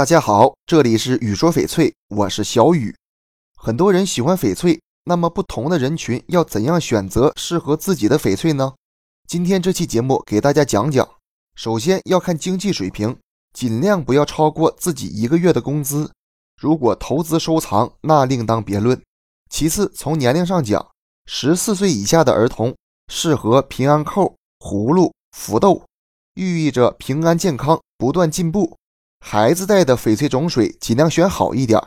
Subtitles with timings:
[0.00, 2.96] 大家好，这里是雨说翡翠，我是小雨。
[3.54, 8.72] 很多人喜欢翡翠，那么不同的人群要怎样选择适合自己的翡翠呢？
[9.28, 11.06] 今天这期节目给大家讲讲。
[11.54, 13.14] 首先要看经济水平，
[13.52, 16.10] 尽量不要超过自己一个月的工资。
[16.58, 18.98] 如果投资收藏，那另当别论。
[19.50, 20.88] 其次，从年龄上讲，
[21.26, 22.74] 十四岁以下的儿童
[23.12, 25.84] 适合平安扣、葫芦、福豆，
[26.36, 28.78] 寓意着平安健康、不断进步。
[29.20, 31.80] 孩子戴的翡翠种水尽量选好一点，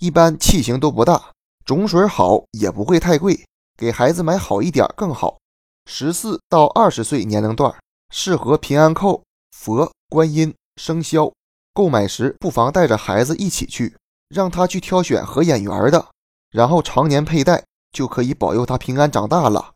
[0.00, 1.30] 一般器型都不大，
[1.64, 3.46] 种水好也不会太贵，
[3.78, 5.38] 给孩子买好一点更好。
[5.86, 7.74] 十四到二十岁年龄段
[8.10, 11.32] 适合平安扣、佛、观音、生肖。
[11.74, 13.96] 购买时不妨带着孩子一起去，
[14.28, 16.08] 让他去挑选合眼缘的，
[16.50, 19.72] 然后常年佩戴，就可以保佑他平安长大了。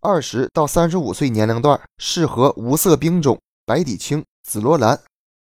[0.00, 4.98] 二十到三十五岁年龄段适合无色冰种、白底青、紫罗兰。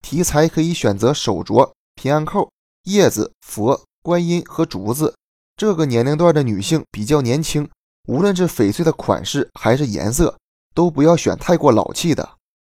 [0.02, 2.50] 题材可以选择手镯、平安扣、
[2.84, 5.14] 叶子、佛、观音和竹子。
[5.56, 7.70] 这个年龄段的女性比较年轻，
[8.08, 10.38] 无论是翡翠的款式还是颜色，
[10.76, 12.38] 都不要选太过老气的。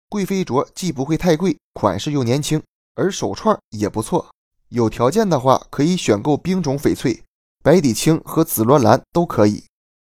[0.09, 2.63] 贵妃镯既不会太贵，款式又年轻，
[2.95, 4.27] 而手串也不错。
[4.69, 7.23] 有条件的话，可以选购冰种翡翠，
[7.63, 9.65] 白底青和紫罗兰都可以。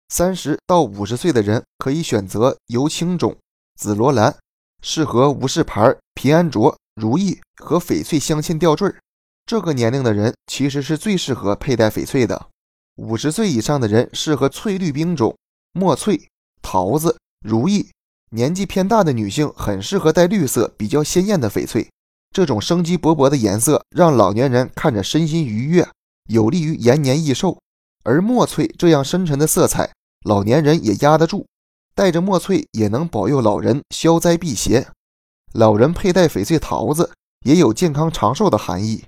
[0.09, 3.35] 三十到五十岁的人可以选择油青种、
[3.75, 4.35] 紫罗兰，
[4.81, 6.75] 适合无事牌、平安镯。
[6.99, 8.91] 如意和翡翠镶嵌吊坠，
[9.45, 12.47] 这个年龄的人其实是最适合佩戴翡翠的。
[12.95, 15.37] 五十岁以上的人适合翠绿冰种、
[15.73, 16.27] 墨翠、
[16.63, 17.87] 桃子、如意。
[18.31, 21.87] 年纪偏大的女性很适合戴绿色比较鲜艳的翡翠，
[22.33, 25.87] 这种生机勃勃的颜色让老年人看着身心愉悦，
[26.27, 27.59] 有利于延年益寿。
[28.03, 29.91] 而墨翠这样深沉的色彩，
[30.25, 31.45] 老年人也压得住，
[31.93, 34.87] 戴着墨翠也能保佑老人消灾避邪。
[35.53, 37.11] 老人佩戴翡翠桃子
[37.45, 39.05] 也有健康长寿的含义。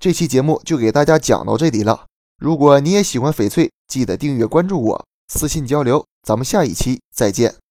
[0.00, 2.06] 这期节目就给大家讲到这里了。
[2.38, 6.04] 如果你也喜欢翡翠，记得订阅关注我，私信交流。
[6.22, 7.63] 咱们下一期再见。